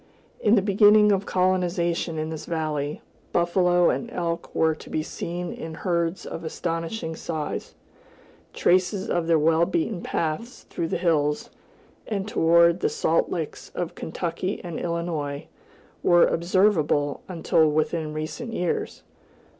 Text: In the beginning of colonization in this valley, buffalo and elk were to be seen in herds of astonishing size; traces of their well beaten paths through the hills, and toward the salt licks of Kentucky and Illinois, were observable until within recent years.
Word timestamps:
In 0.39 0.55
the 0.55 0.63
beginning 0.63 1.11
of 1.11 1.27
colonization 1.27 2.17
in 2.17 2.31
this 2.31 2.47
valley, 2.47 3.03
buffalo 3.31 3.91
and 3.91 4.09
elk 4.11 4.49
were 4.55 4.73
to 4.73 4.89
be 4.89 5.03
seen 5.03 5.53
in 5.53 5.75
herds 5.75 6.25
of 6.25 6.43
astonishing 6.43 7.15
size; 7.15 7.75
traces 8.51 9.11
of 9.11 9.27
their 9.27 9.37
well 9.37 9.67
beaten 9.67 10.01
paths 10.01 10.63
through 10.71 10.87
the 10.87 10.97
hills, 10.97 11.51
and 12.07 12.27
toward 12.27 12.79
the 12.79 12.89
salt 12.89 13.29
licks 13.29 13.69
of 13.75 13.93
Kentucky 13.93 14.59
and 14.63 14.79
Illinois, 14.79 15.45
were 16.01 16.25
observable 16.25 17.21
until 17.29 17.69
within 17.69 18.11
recent 18.11 18.53
years. 18.53 19.03